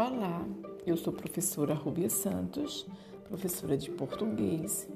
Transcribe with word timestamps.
Olá, 0.00 0.46
eu 0.86 0.96
sou 0.96 1.12
professora 1.12 1.74
Rubia 1.74 2.08
Santos, 2.08 2.86
professora 3.28 3.76
de 3.76 3.90
português. 3.90 4.88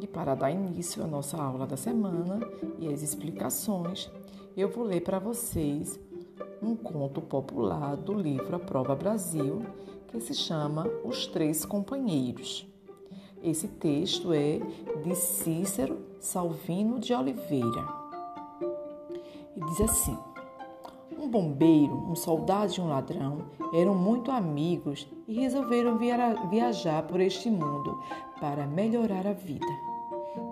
E 0.00 0.06
para 0.06 0.34
dar 0.34 0.50
início 0.50 1.04
à 1.04 1.06
nossa 1.06 1.36
aula 1.36 1.66
da 1.66 1.76
semana 1.76 2.40
e 2.78 2.88
as 2.88 3.02
explicações, 3.02 4.10
eu 4.56 4.70
vou 4.70 4.82
ler 4.82 5.02
para 5.02 5.18
vocês 5.18 6.00
um 6.62 6.74
conto 6.74 7.20
popular 7.20 7.98
do 7.98 8.14
livro 8.14 8.56
A 8.56 8.58
Prova 8.58 8.96
Brasil, 8.96 9.60
que 10.08 10.18
se 10.18 10.32
chama 10.32 10.88
Os 11.04 11.26
Três 11.26 11.66
Companheiros. 11.66 12.66
Esse 13.42 13.68
texto 13.68 14.32
é 14.32 14.58
de 15.02 15.14
Cícero 15.14 15.98
Salvino 16.18 16.98
de 16.98 17.12
Oliveira. 17.12 17.86
E 19.54 19.60
diz 19.66 19.82
assim: 19.82 20.18
um 21.24 21.28
bombeiro, 21.28 21.94
um 22.10 22.14
soldado 22.14 22.74
e 22.76 22.80
um 22.80 22.88
ladrão 22.88 23.46
eram 23.72 23.94
muito 23.94 24.30
amigos 24.30 25.08
e 25.26 25.40
resolveram 25.40 25.98
viajar 25.98 27.02
por 27.04 27.18
este 27.18 27.48
mundo 27.48 27.98
para 28.38 28.66
melhorar 28.66 29.26
a 29.26 29.32
vida. 29.32 29.66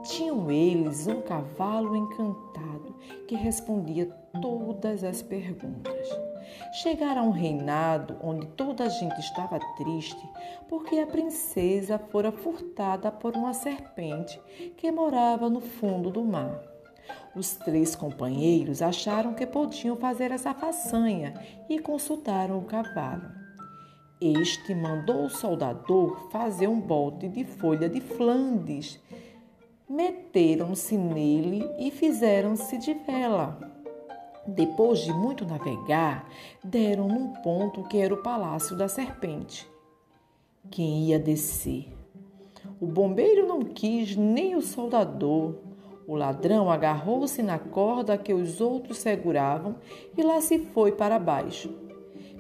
Tinham 0.03 0.51
eles 0.51 1.07
um 1.07 1.21
cavalo 1.21 1.95
encantado 1.95 2.95
que 3.29 3.35
respondia 3.35 4.07
todas 4.41 5.05
as 5.05 5.21
perguntas. 5.21 6.09
Chegaram 6.83 7.23
a 7.23 7.27
um 7.27 7.31
reinado 7.31 8.17
onde 8.23 8.47
toda 8.49 8.85
a 8.85 8.89
gente 8.89 9.19
estava 9.21 9.61
triste 9.77 10.29
porque 10.69 10.99
a 10.99 11.07
princesa 11.07 11.99
fora 11.99 12.33
furtada 12.33 13.13
por 13.13 13.37
uma 13.37 13.53
serpente 13.53 14.41
que 14.77 14.91
morava 14.91 15.51
no 15.51 15.61
fundo 15.61 16.11
do 16.11 16.25
mar. 16.25 16.72
Os 17.35 17.57
três 17.57 17.97
companheiros 17.97 18.83
acharam 18.83 19.35
que 19.35 19.47
podiam 19.47 19.97
fazer 19.97 20.31
essa 20.31 20.53
façanha 20.53 21.35
e 21.69 21.79
consultaram 21.79 22.59
o 22.59 22.65
cavalo. 22.65 23.43
Este 24.21 24.75
mandou 24.75 25.25
o 25.25 25.31
soldador 25.31 26.31
fazer 26.31 26.69
um 26.69 26.81
bote 26.81 27.29
de 27.29 27.43
folha 27.45 27.89
de 27.89 28.01
Flandes. 28.01 29.01
Meteram-se 29.89 30.97
nele 30.97 31.69
e 31.79 31.91
fizeram-se 31.91 32.79
de 32.79 32.95
vela. 32.95 33.59
Depois 34.47 35.01
de 35.01 35.13
muito 35.13 35.45
navegar, 35.45 36.29
deram 36.63 37.09
num 37.09 37.33
ponto 37.43 37.83
que 37.85 37.99
era 37.99 38.15
o 38.15 38.23
palácio 38.23 38.77
da 38.77 38.89
serpente. 38.89 39.69
Quem 40.71 41.07
ia 41.07 41.19
descer? 41.19 41.93
O 42.81 42.87
bombeiro 42.87 43.47
não 43.47 43.63
quis, 43.63 44.17
nem 44.17 44.55
o 44.55 44.63
soldador. 44.63 45.57
O 46.07 46.17
ladrão 46.17 46.71
agarrou-se 46.71 47.43
na 47.43 47.59
corda 47.59 48.19
que 48.19 48.35
os 48.35 48.61
outros 48.61 48.99
seguravam 48.99 49.77
e 50.17 50.23
lá 50.23 50.41
se 50.41 50.59
foi 50.59 50.93
para 50.93 51.19
baixo. 51.19 51.71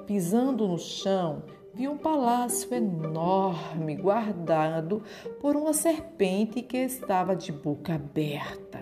Pisando 0.06 0.66
no 0.66 0.78
chão, 0.78 1.42
viu 1.72 1.92
um 1.92 1.96
palácio 1.96 2.74
enorme 2.74 3.96
guardado 3.96 5.02
por 5.40 5.56
uma 5.56 5.72
serpente 5.72 6.60
que 6.60 6.76
estava 6.76 7.36
de 7.36 7.52
boca 7.52 7.94
aberta. 7.94 8.80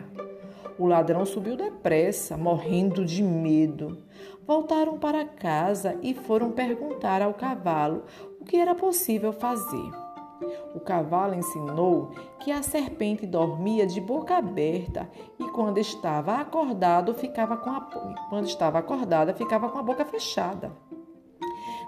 O 0.78 0.86
ladrão 0.86 1.26
subiu 1.26 1.56
depressa, 1.56 2.38
morrendo 2.38 3.04
de 3.04 3.22
medo. 3.22 4.02
Voltaram 4.46 4.98
para 4.98 5.26
casa 5.26 5.98
e 6.02 6.14
foram 6.14 6.50
perguntar 6.52 7.20
ao 7.20 7.34
cavalo 7.34 8.04
o 8.40 8.44
que 8.44 8.56
era 8.56 8.74
possível 8.74 9.32
fazer. 9.32 10.09
O 10.74 10.80
cavalo 10.80 11.34
ensinou 11.34 12.10
que 12.38 12.50
a 12.50 12.62
serpente 12.62 13.26
dormia 13.26 13.86
de 13.86 14.00
boca 14.00 14.36
aberta 14.36 15.10
e 15.38 15.44
quando 15.48 15.78
estava 15.78 16.36
acordado 16.36 17.14
ficava 17.14 17.56
com 17.56 17.70
a 17.70 17.80
quando 18.28 18.46
estava 18.46 18.78
acordada 18.78 19.34
ficava 19.34 19.68
com 19.68 19.78
a 19.78 19.82
boca 19.82 20.04
fechada. 20.04 20.72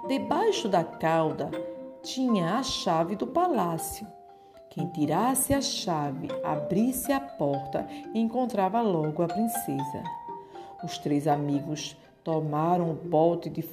Debaixo 0.09 0.69
da 0.69 0.83
cauda 0.83 1.51
tinha 2.03 2.59
a 2.59 2.63
chave 2.63 3.15
do 3.17 3.27
palácio. 3.27 4.07
Quem 4.69 4.87
tirasse 4.89 5.53
a 5.53 5.61
chave, 5.61 6.29
abrisse 6.43 7.13
a 7.13 7.21
porta 7.21 7.87
e 8.15 8.19
encontrava 8.19 8.81
logo 8.81 9.23
a 9.23 9.29
princesa. 9.29 10.03
Os 10.83 10.99
três 10.99 11.29
amigos 11.29 11.97
tomaram 12.25 12.91
o 12.91 12.95
bote 12.95 13.51
de, 13.51 13.65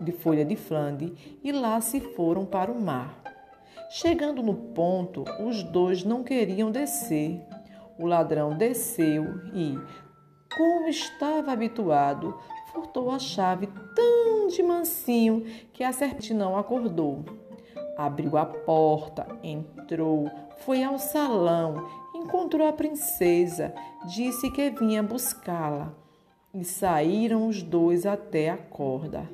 de 0.00 0.12
folha 0.12 0.44
de 0.44 0.54
flande 0.54 1.38
e 1.42 1.50
lá 1.50 1.80
se 1.80 2.00
foram 2.00 2.44
para 2.44 2.70
o 2.70 2.80
mar. 2.80 3.33
Chegando 3.96 4.42
no 4.42 4.54
ponto, 4.54 5.22
os 5.38 5.62
dois 5.62 6.02
não 6.02 6.24
queriam 6.24 6.68
descer. 6.72 7.40
O 7.96 8.08
ladrão 8.08 8.58
desceu 8.58 9.24
e, 9.54 9.78
como 10.52 10.88
estava 10.88 11.52
habituado, 11.52 12.36
furtou 12.72 13.12
a 13.12 13.20
chave 13.20 13.68
tão 13.94 14.48
de 14.48 14.64
mansinho 14.64 15.44
que 15.72 15.84
a 15.84 15.92
serpente 15.92 16.34
não 16.34 16.58
acordou. 16.58 17.24
Abriu 17.96 18.36
a 18.36 18.44
porta, 18.44 19.28
entrou, 19.44 20.28
foi 20.64 20.82
ao 20.82 20.98
salão, 20.98 21.88
encontrou 22.16 22.66
a 22.66 22.72
princesa, 22.72 23.72
disse 24.06 24.50
que 24.50 24.70
vinha 24.70 25.04
buscá-la. 25.04 25.94
E 26.52 26.64
saíram 26.64 27.46
os 27.46 27.62
dois 27.62 28.06
até 28.06 28.50
a 28.50 28.56
corda. 28.56 29.30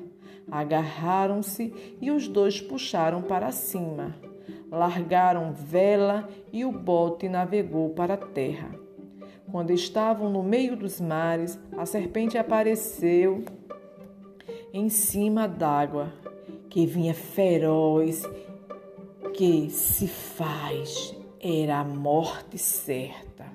Agarraram-se 0.51 1.97
e 1.99 2.11
os 2.11 2.27
dois 2.27 2.61
puxaram 2.61 3.23
para 3.23 3.51
cima 3.51 4.29
largaram 4.69 5.53
vela 5.53 6.27
e 6.51 6.63
o 6.65 6.71
bote 6.71 7.27
navegou 7.29 7.89
para 7.91 8.13
a 8.13 8.17
terra. 8.17 8.71
Quando 9.51 9.71
estavam 9.71 10.29
no 10.29 10.41
meio 10.41 10.77
dos 10.77 11.01
mares, 11.01 11.59
a 11.77 11.85
serpente 11.85 12.37
apareceu 12.37 13.43
em 14.73 14.87
cima 14.87 15.47
d'água, 15.47 16.13
que 16.69 16.85
vinha 16.85 17.13
feroz, 17.13 18.23
que 19.33 19.69
se 19.69 20.07
faz 20.07 21.15
era 21.39 21.79
a 21.79 21.83
morte 21.83 22.57
certa. 22.57 23.45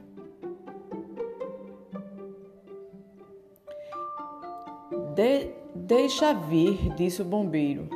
De, 5.15 5.51
deixa 5.75 6.35
vir, 6.35 6.95
disse 6.95 7.23
o 7.23 7.25
bombeiro. 7.25 7.89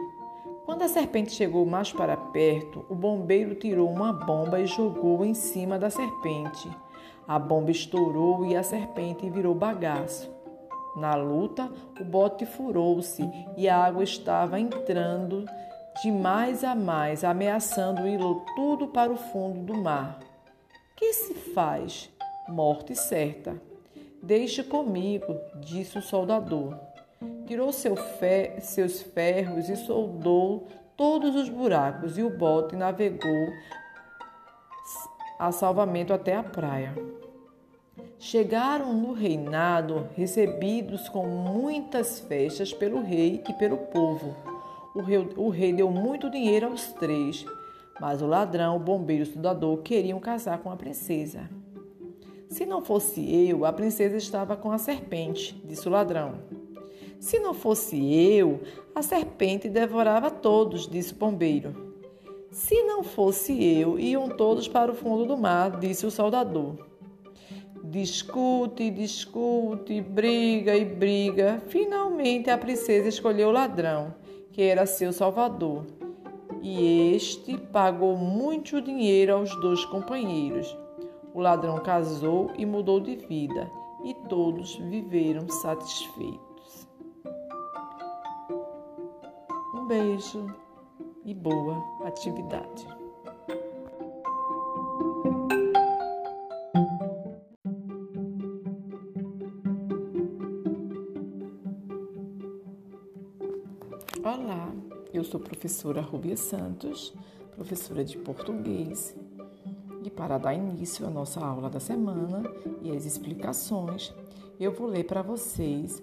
Quando 0.80 0.92
a 0.92 0.94
serpente 0.94 1.32
chegou 1.32 1.66
mais 1.66 1.92
para 1.92 2.16
perto, 2.16 2.86
o 2.88 2.94
bombeiro 2.94 3.54
tirou 3.54 3.86
uma 3.90 4.14
bomba 4.14 4.58
e 4.58 4.66
jogou 4.66 5.22
em 5.26 5.34
cima 5.34 5.78
da 5.78 5.90
serpente. 5.90 6.70
A 7.28 7.38
bomba 7.38 7.70
estourou 7.70 8.46
e 8.46 8.56
a 8.56 8.62
serpente 8.62 9.28
virou 9.28 9.54
bagaço. 9.54 10.32
Na 10.96 11.14
luta, 11.14 11.70
o 12.00 12.02
bote 12.02 12.46
furou-se 12.46 13.22
e 13.58 13.68
a 13.68 13.76
água 13.76 14.02
estava 14.02 14.58
entrando 14.58 15.44
de 16.02 16.10
mais 16.10 16.64
a 16.64 16.74
mais, 16.74 17.24
ameaçando 17.24 18.08
ir 18.08 18.20
tudo 18.56 18.88
para 18.88 19.12
o 19.12 19.18
fundo 19.18 19.74
do 19.74 19.78
mar. 19.82 20.18
Que 20.96 21.12
se 21.12 21.34
faz? 21.34 22.08
Morte 22.48 22.94
certa. 22.94 23.60
Deixe 24.22 24.62
comigo, 24.62 25.36
disse 25.56 25.98
o 25.98 26.02
soldador 26.02 26.74
tirou 27.50 27.72
seu 27.72 27.96
fe, 27.96 28.60
seus 28.60 29.02
ferros 29.02 29.68
e 29.68 29.74
soldou 29.74 30.68
todos 30.96 31.34
os 31.34 31.48
buracos, 31.48 32.16
e 32.16 32.22
o 32.22 32.30
bote 32.30 32.76
navegou 32.76 33.48
a 35.36 35.50
salvamento 35.50 36.12
até 36.12 36.36
a 36.36 36.44
praia. 36.44 36.94
Chegaram 38.20 38.94
no 38.94 39.12
reinado 39.12 40.06
recebidos 40.14 41.08
com 41.08 41.26
muitas 41.26 42.20
festas 42.20 42.72
pelo 42.72 43.02
rei 43.02 43.42
e 43.48 43.52
pelo 43.54 43.78
povo. 43.78 44.36
O 44.94 45.00
rei, 45.00 45.28
o 45.36 45.48
rei 45.48 45.72
deu 45.72 45.90
muito 45.90 46.30
dinheiro 46.30 46.68
aos 46.68 46.92
três, 46.92 47.44
mas 48.00 48.22
o 48.22 48.28
ladrão, 48.28 48.76
o 48.76 48.78
bombeiro 48.78 49.24
e 49.24 49.26
o 49.26 49.28
estudador 49.28 49.78
queriam 49.78 50.20
casar 50.20 50.58
com 50.58 50.70
a 50.70 50.76
princesa. 50.76 51.50
Se 52.48 52.64
não 52.64 52.80
fosse 52.80 53.48
eu, 53.48 53.64
a 53.64 53.72
princesa 53.72 54.16
estava 54.16 54.56
com 54.56 54.70
a 54.70 54.78
serpente, 54.78 55.60
disse 55.64 55.88
o 55.88 55.90
ladrão. 55.90 56.59
Se 57.20 57.38
não 57.38 57.52
fosse 57.52 58.14
eu, 58.14 58.62
a 58.94 59.02
serpente 59.02 59.68
devorava 59.68 60.30
todos, 60.30 60.88
disse 60.88 61.12
o 61.12 61.16
bombeiro. 61.16 61.94
Se 62.50 62.82
não 62.84 63.04
fosse 63.04 63.62
eu, 63.62 63.98
iam 63.98 64.26
todos 64.30 64.66
para 64.66 64.90
o 64.90 64.94
fundo 64.94 65.26
do 65.26 65.36
mar, 65.36 65.78
disse 65.78 66.06
o 66.06 66.10
soldador. 66.10 66.76
Discute, 67.84 68.90
discute, 68.90 70.00
briga 70.00 70.74
e 70.74 70.84
briga. 70.84 71.62
Finalmente 71.68 72.48
a 72.48 72.56
princesa 72.56 73.08
escolheu 73.08 73.50
o 73.50 73.52
ladrão, 73.52 74.14
que 74.50 74.62
era 74.62 74.86
seu 74.86 75.12
salvador. 75.12 75.84
E 76.62 77.12
este 77.14 77.58
pagou 77.58 78.16
muito 78.16 78.80
dinheiro 78.80 79.34
aos 79.34 79.54
dois 79.60 79.84
companheiros. 79.84 80.74
O 81.34 81.40
ladrão 81.40 81.78
casou 81.80 82.50
e 82.56 82.64
mudou 82.64 82.98
de 82.98 83.14
vida, 83.14 83.70
e 84.04 84.14
todos 84.26 84.76
viveram 84.76 85.48
satisfeitos. 85.50 86.49
Beijo 89.90 90.46
e 91.24 91.34
boa 91.34 91.84
atividade. 92.06 92.86
Olá, 104.22 104.72
Eu 105.12 105.24
sou 105.24 105.40
professora 105.40 106.00
Rubia 106.00 106.36
Santos, 106.36 107.12
professora 107.56 108.04
de 108.04 108.16
português. 108.16 109.16
E 110.04 110.08
para 110.08 110.38
dar 110.38 110.54
início 110.54 111.04
à 111.04 111.10
nossa 111.10 111.44
aula 111.44 111.68
da 111.68 111.80
semana 111.80 112.44
e 112.80 112.94
as 112.94 113.04
explicações, 113.04 114.14
eu 114.60 114.70
vou 114.70 114.86
ler 114.86 115.02
para 115.02 115.20
vocês 115.20 116.00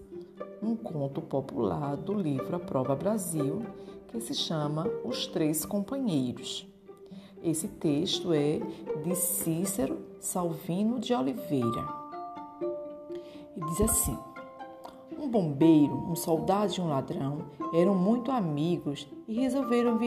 um 0.62 0.76
conto 0.76 1.22
popular 1.22 1.96
do 1.96 2.14
livro 2.14 2.56
A 2.56 2.60
Prova 2.60 2.96
Brasil, 2.96 3.62
que 4.08 4.20
se 4.20 4.34
chama 4.34 4.88
Os 5.04 5.28
Três 5.28 5.66
Companheiros. 5.66 6.68
Esse 7.44 7.68
texto 7.68 8.34
é 8.34 8.60
de 9.04 9.16
Cícero 9.16 10.00
Salvino 10.20 11.00
de 11.00 11.14
Oliveira. 11.14 11.88
E 13.56 13.66
diz 13.66 13.82
assim: 13.82 14.18
Um 15.18 15.30
bombeiro, 15.30 15.94
um 15.94 16.16
soldado 16.16 16.74
e 16.78 16.82
um 16.82 16.88
ladrão 16.88 17.46
eram 17.74 17.94
muito 17.94 18.32
amigos 18.32 19.08
e 19.28 19.40
resolveram 19.40 19.98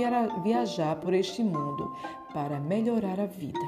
viajar 0.42 0.96
por 0.96 1.14
este 1.14 1.42
mundo 1.42 1.94
para 2.32 2.58
melhorar 2.58 3.20
a 3.20 3.26
vida. 3.26 3.58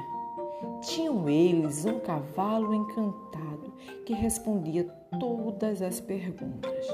Tinham 0.81 1.29
eles 1.29 1.85
um 1.85 1.99
cavalo 1.99 2.73
encantado 2.73 3.73
que 4.05 4.13
respondia 4.13 4.83
todas 5.19 5.81
as 5.81 5.99
perguntas. 5.99 6.87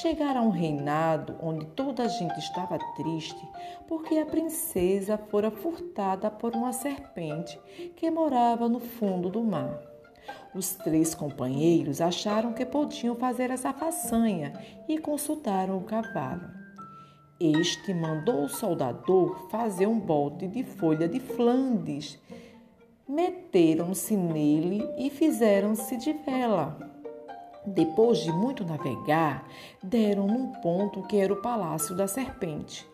Chegaram 0.00 0.40
a 0.40 0.44
um 0.44 0.50
reinado 0.50 1.36
onde 1.40 1.66
toda 1.66 2.04
a 2.04 2.08
gente 2.08 2.38
estava 2.38 2.78
triste 2.96 3.48
porque 3.88 4.18
a 4.18 4.26
princesa 4.26 5.16
fora 5.16 5.50
furtada 5.50 6.30
por 6.30 6.54
uma 6.54 6.72
serpente 6.72 7.58
que 7.96 8.10
morava 8.10 8.68
no 8.68 8.80
fundo 8.80 9.30
do 9.30 9.42
mar. 9.42 9.80
Os 10.54 10.74
três 10.76 11.14
companheiros 11.14 12.00
acharam 12.00 12.52
que 12.52 12.64
podiam 12.64 13.16
fazer 13.16 13.50
essa 13.50 13.72
façanha 13.72 14.52
e 14.88 14.98
consultaram 14.98 15.76
o 15.78 15.82
cavalo. 15.84 16.48
Este 17.40 17.92
mandou 17.92 18.44
o 18.44 18.48
soldador 18.48 19.48
fazer 19.50 19.86
um 19.86 19.98
bote 19.98 20.46
de 20.46 20.62
folha 20.62 21.08
de 21.08 21.18
Flandes. 21.18 22.18
Meteram-se 23.08 24.16
nele 24.16 24.88
e 24.96 25.10
fizeram-se 25.10 25.96
de 25.96 26.12
vela. 26.12 26.93
Depois 27.66 28.18
de 28.18 28.30
muito 28.30 28.64
navegar, 28.64 29.48
deram 29.82 30.26
num 30.26 30.52
ponto 30.60 31.02
que 31.02 31.16
era 31.16 31.32
o 31.32 31.40
palácio 31.40 31.96
da 31.96 32.06
serpente. 32.06 32.86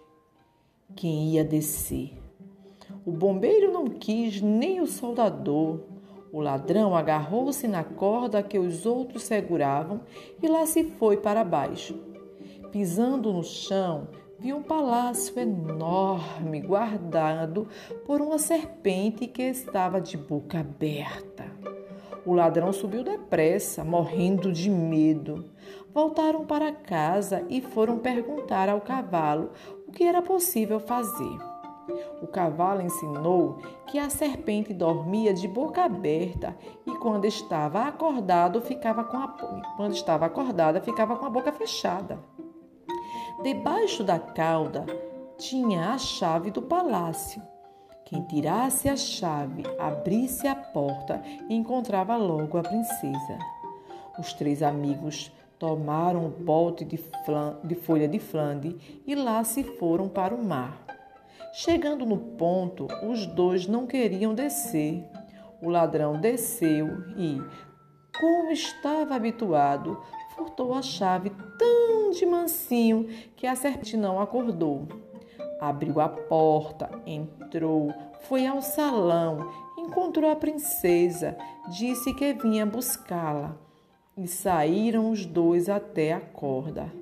Quem 0.94 1.30
ia 1.30 1.44
descer? 1.44 2.16
O 3.04 3.10
bombeiro 3.10 3.72
não 3.72 3.86
quis, 3.86 4.40
nem 4.40 4.80
o 4.80 4.86
soldador. 4.86 5.80
O 6.32 6.40
ladrão 6.40 6.94
agarrou-se 6.94 7.66
na 7.66 7.82
corda 7.82 8.42
que 8.42 8.58
os 8.58 8.86
outros 8.86 9.24
seguravam 9.24 10.02
e 10.40 10.46
lá 10.46 10.64
se 10.66 10.84
foi 10.84 11.16
para 11.16 11.42
baixo. 11.42 11.98
Pisando 12.70 13.32
no 13.32 13.42
chão, 13.42 14.06
viu 14.38 14.58
um 14.58 14.62
palácio 14.62 15.38
enorme 15.40 16.60
guardado 16.60 17.66
por 18.06 18.20
uma 18.20 18.38
serpente 18.38 19.26
que 19.26 19.42
estava 19.42 20.00
de 20.00 20.16
boca 20.16 20.60
aberta. 20.60 21.59
O 22.24 22.34
ladrão 22.34 22.72
subiu 22.72 23.02
depressa, 23.02 23.82
morrendo 23.84 24.52
de 24.52 24.68
medo. 24.70 25.50
Voltaram 25.92 26.44
para 26.44 26.72
casa 26.72 27.44
e 27.48 27.60
foram 27.60 27.98
perguntar 27.98 28.68
ao 28.68 28.80
cavalo 28.80 29.50
o 29.88 29.92
que 29.92 30.04
era 30.04 30.20
possível 30.20 30.78
fazer. 30.78 31.38
O 32.22 32.26
cavalo 32.26 32.82
ensinou 32.82 33.58
que 33.86 33.98
a 33.98 34.10
serpente 34.10 34.72
dormia 34.72 35.32
de 35.32 35.48
boca 35.48 35.82
aberta 35.82 36.56
e 36.86 36.94
quando 36.96 37.24
estava 37.24 37.82
acordado 37.82 38.60
ficava 38.60 39.02
com 39.02 39.16
a 39.16 39.28
quando 39.76 39.94
estava 39.94 40.26
acordada 40.26 40.80
ficava 40.80 41.16
com 41.16 41.26
a 41.26 41.30
boca 41.30 41.50
fechada. 41.50 42.18
Debaixo 43.42 44.04
da 44.04 44.18
cauda 44.18 44.84
tinha 45.38 45.92
a 45.92 45.98
chave 45.98 46.50
do 46.50 46.60
palácio. 46.60 47.42
Quem 48.10 48.22
tirasse 48.22 48.88
a 48.88 48.96
chave, 48.96 49.62
abrisse 49.78 50.48
a 50.48 50.54
porta 50.56 51.22
e 51.48 51.54
encontrava 51.54 52.16
logo 52.16 52.58
a 52.58 52.62
princesa. 52.62 53.38
Os 54.18 54.32
três 54.32 54.64
amigos 54.64 55.30
tomaram 55.60 56.24
um 56.24 56.28
bote 56.28 56.84
de, 56.84 56.98
de 57.62 57.74
folha 57.76 58.08
de 58.08 58.18
flande 58.18 58.76
e 59.06 59.14
lá 59.14 59.44
se 59.44 59.62
foram 59.62 60.08
para 60.08 60.34
o 60.34 60.44
mar. 60.44 60.84
Chegando 61.52 62.04
no 62.04 62.18
ponto, 62.18 62.88
os 63.08 63.26
dois 63.26 63.68
não 63.68 63.86
queriam 63.86 64.34
descer. 64.34 65.04
O 65.62 65.68
ladrão 65.68 66.20
desceu 66.20 66.88
e, 67.16 67.40
como 68.18 68.50
estava 68.50 69.14
habituado, 69.14 70.02
furtou 70.34 70.74
a 70.74 70.82
chave 70.82 71.30
tão 71.56 72.10
de 72.10 72.26
mansinho 72.26 73.06
que 73.36 73.46
a 73.46 73.54
serpente 73.54 73.96
não 73.96 74.20
acordou. 74.20 74.88
Abriu 75.60 76.00
a 76.00 76.08
porta, 76.08 76.90
entrou, 77.06 77.92
foi 78.22 78.46
ao 78.46 78.62
salão, 78.62 79.50
encontrou 79.76 80.30
a 80.30 80.36
princesa, 80.36 81.36
disse 81.68 82.14
que 82.14 82.32
vinha 82.32 82.64
buscá-la. 82.64 83.56
E 84.16 84.26
saíram 84.26 85.10
os 85.10 85.24
dois 85.26 85.68
até 85.68 86.12
a 86.12 86.20
corda. 86.20 86.92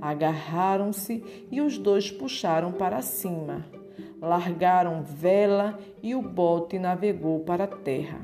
Agarraram-se 0.00 1.46
e 1.50 1.60
os 1.60 1.78
dois 1.78 2.10
puxaram 2.10 2.72
para 2.72 3.02
cima 3.02 3.64
largaram 4.24 5.02
vela 5.02 5.78
e 6.02 6.14
o 6.14 6.22
bote 6.22 6.78
navegou 6.78 7.40
para 7.40 7.64
a 7.64 7.68
terra. 7.68 8.20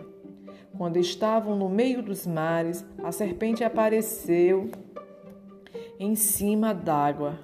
Quando 0.77 0.97
estavam 0.97 1.55
no 1.57 1.69
meio 1.69 2.03
dos 2.03 2.27
mares, 2.27 2.85
a 3.05 3.13
serpente 3.13 3.63
apareceu 3.63 4.71
em 5.99 6.15
cima 6.15 6.73
d'água, 6.73 7.39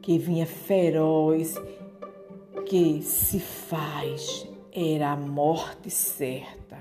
que 0.00 0.18
vinha 0.18 0.46
feroz, 0.46 1.60
que 2.66 3.00
se 3.00 3.38
faz 3.38 4.48
era 4.72 5.12
a 5.12 5.16
morte 5.16 5.88
certa. 5.88 6.78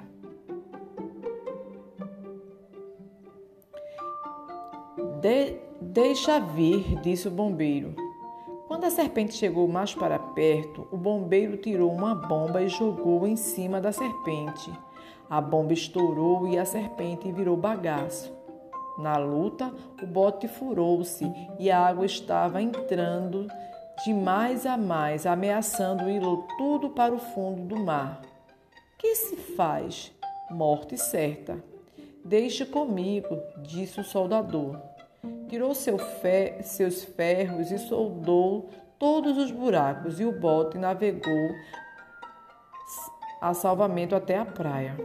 De, 5.21 5.57
deixa 5.79 6.39
vir, 6.39 6.99
disse 7.01 7.27
o 7.27 7.31
bombeiro. 7.31 7.95
Quando 8.67 8.85
a 8.85 8.89
serpente 8.89 9.35
chegou 9.35 9.67
mais 9.67 9.93
para 9.93 10.17
perto, 10.17 10.87
o 10.91 10.97
bombeiro 10.97 11.55
tirou 11.57 11.91
uma 11.91 12.15
bomba 12.15 12.63
e 12.63 12.67
jogou 12.67 13.27
em 13.27 13.35
cima 13.35 13.79
da 13.79 13.91
serpente. 13.91 14.71
A 15.29 15.39
bomba 15.39 15.73
estourou 15.73 16.47
e 16.47 16.57
a 16.57 16.65
serpente 16.65 17.31
virou 17.31 17.55
bagaço. 17.55 18.33
Na 18.97 19.17
luta, 19.17 19.71
o 20.01 20.07
bote 20.07 20.47
furou-se 20.47 21.31
e 21.59 21.69
a 21.69 21.79
água 21.79 22.05
estava 22.05 22.61
entrando 22.61 23.47
de 24.03 24.13
mais 24.13 24.65
a 24.65 24.77
mais, 24.77 25.25
ameaçando 25.25 26.09
ir 26.09 26.21
tudo 26.57 26.89
para 26.89 27.13
o 27.13 27.19
fundo 27.19 27.75
do 27.75 27.79
mar. 27.83 28.21
Que 28.97 29.15
se 29.15 29.35
faz? 29.35 30.11
Morte 30.49 30.97
certa. 30.97 31.63
Deixe 32.23 32.65
comigo, 32.65 33.37
disse 33.63 33.99
o 33.99 34.03
soldador 34.03 34.79
tirou 35.47 35.73
seu 35.73 35.97
fe, 35.97 36.61
seus 36.63 37.03
ferros 37.03 37.71
e 37.71 37.77
soldou 37.77 38.69
todos 38.97 39.37
os 39.37 39.51
buracos, 39.51 40.19
e 40.19 40.25
o 40.25 40.31
bote 40.31 40.77
navegou 40.77 41.49
a 43.41 43.53
salvamento 43.53 44.15
até 44.15 44.37
a 44.37 44.45
praia. 44.45 44.95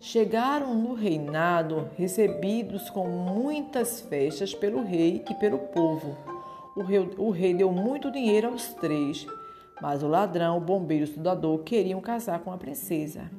Chegaram 0.00 0.74
no 0.74 0.92
reinado, 0.92 1.88
recebidos 1.96 2.90
com 2.90 3.08
muitas 3.08 4.02
festas 4.02 4.54
pelo 4.54 4.82
rei 4.82 5.24
e 5.30 5.34
pelo 5.34 5.58
povo. 5.58 6.33
O 6.76 6.82
rei, 6.82 7.10
o 7.16 7.30
rei 7.30 7.54
deu 7.54 7.70
muito 7.70 8.10
dinheiro 8.10 8.48
aos 8.48 8.74
três, 8.74 9.26
mas 9.80 10.02
o 10.02 10.08
ladrão, 10.08 10.58
o 10.58 10.60
bombeiro 10.60 11.04
e 11.04 11.06
o 11.06 11.10
estudador 11.10 11.58
queriam 11.60 12.00
casar 12.00 12.40
com 12.40 12.52
a 12.52 12.58
princesa. 12.58 13.30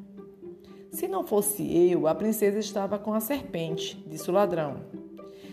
Se 0.90 1.08
não 1.08 1.26
fosse 1.26 1.64
eu, 1.92 2.08
a 2.08 2.16
princesa 2.16 2.58
estava 2.60 2.98
com 2.98 3.14
a 3.14 3.20
serpente, 3.20 4.02
disse 4.08 4.30
o 4.30 4.34
ladrão. 4.34 4.78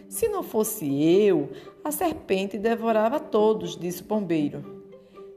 Se 0.09 0.29
não 0.29 0.43
fosse 0.43 0.87
eu, 1.03 1.51
a 1.83 1.91
serpente 1.91 2.57
devorava 2.57 3.19
todos, 3.19 3.77
disse 3.77 4.03
o 4.03 4.05
bombeiro. 4.05 4.85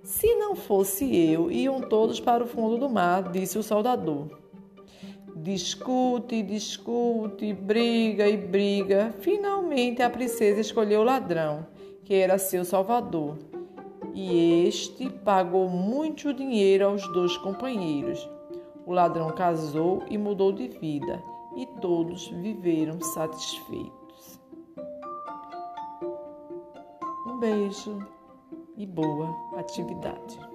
Se 0.03 0.35
não 0.35 0.55
fosse 0.55 1.03
eu, 1.17 1.49
iam 1.51 1.81
todos 1.81 2.19
para 2.19 2.43
o 2.43 2.47
fundo 2.47 2.77
do 2.77 2.87
mar, 2.87 3.31
disse 3.31 3.57
o 3.57 3.63
soldador. 3.63 4.27
Discute, 5.35 6.43
discute, 6.43 7.53
briga 7.53 8.27
e 8.27 8.37
briga. 8.37 9.15
Finalmente 9.19 10.03
a 10.03 10.09
princesa 10.09 10.61
escolheu 10.61 11.01
o 11.01 11.03
ladrão, 11.03 11.65
que 12.05 12.13
era 12.13 12.37
seu 12.37 12.63
salvador. 12.63 13.37
E 14.13 14.65
este 14.67 15.09
pagou 15.09 15.67
muito 15.67 16.33
dinheiro 16.33 16.85
aos 16.85 17.05
dois 17.11 17.35
companheiros. 17.37 18.29
O 18.85 18.93
ladrão 18.93 19.31
casou 19.31 20.03
e 20.07 20.17
mudou 20.17 20.51
de 20.53 20.67
vida, 20.67 21.21
e 21.57 21.65
todos 21.81 22.27
viveram 22.29 23.01
satisfeitos. 23.01 24.39
Um 27.27 27.39
beijo 27.39 27.99
e 28.77 28.85
boa 28.85 29.35
atividade. 29.57 30.54